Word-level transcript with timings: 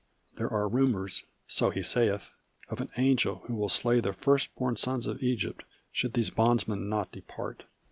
"There 0.37 0.51
are 0.51 0.67
rumours 0.67 1.25
so 1.45 1.69
he 1.69 1.83
sayeth 1.83 2.33
of 2.69 2.81
an 2.81 2.89
Angel 2.97 3.43
who 3.45 3.53
will 3.53 3.69
slay 3.69 3.99
The 3.99 4.13
first 4.13 4.49
born 4.55 4.75
sons 4.75 5.05
of 5.05 5.21
Egypt 5.21 5.63
should 5.91 6.13
these 6.13 6.31
bondsmen 6.31 6.89
not 6.89 7.11
depart. 7.11 7.65